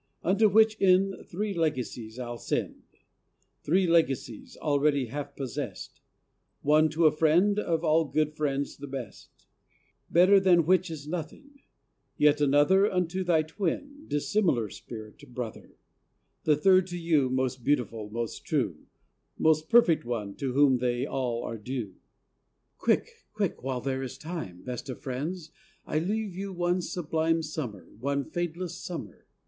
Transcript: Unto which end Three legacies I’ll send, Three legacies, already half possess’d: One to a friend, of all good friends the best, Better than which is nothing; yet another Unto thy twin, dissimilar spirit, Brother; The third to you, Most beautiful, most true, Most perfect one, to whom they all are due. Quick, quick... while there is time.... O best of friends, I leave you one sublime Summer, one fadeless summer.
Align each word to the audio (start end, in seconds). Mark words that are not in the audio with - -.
Unto 0.23 0.49
which 0.49 0.77
end 0.81 1.13
Three 1.27 1.53
legacies 1.53 2.17
I’ll 2.17 2.39
send, 2.39 2.81
Three 3.61 3.85
legacies, 3.85 4.57
already 4.59 5.05
half 5.05 5.35
possess’d: 5.35 5.99
One 6.63 6.89
to 6.89 7.05
a 7.05 7.11
friend, 7.11 7.59
of 7.59 7.83
all 7.83 8.05
good 8.05 8.33
friends 8.35 8.77
the 8.77 8.87
best, 8.87 9.45
Better 10.09 10.39
than 10.39 10.65
which 10.65 10.89
is 10.89 11.07
nothing; 11.07 11.59
yet 12.17 12.41
another 12.41 12.91
Unto 12.91 13.23
thy 13.23 13.43
twin, 13.43 14.05
dissimilar 14.07 14.71
spirit, 14.71 15.23
Brother; 15.35 15.77
The 16.45 16.55
third 16.55 16.87
to 16.87 16.97
you, 16.97 17.29
Most 17.29 17.63
beautiful, 17.63 18.09
most 18.09 18.43
true, 18.43 18.87
Most 19.37 19.69
perfect 19.69 20.03
one, 20.03 20.33
to 20.37 20.53
whom 20.53 20.79
they 20.79 21.05
all 21.05 21.43
are 21.43 21.59
due. 21.59 21.93
Quick, 22.79 23.27
quick... 23.35 23.61
while 23.61 23.81
there 23.81 24.01
is 24.01 24.17
time.... 24.17 24.61
O 24.63 24.65
best 24.65 24.89
of 24.89 24.99
friends, 24.99 25.51
I 25.85 25.99
leave 25.99 26.33
you 26.35 26.51
one 26.51 26.81
sublime 26.81 27.43
Summer, 27.43 27.87
one 27.99 28.25
fadeless 28.25 28.75
summer. 28.83 29.27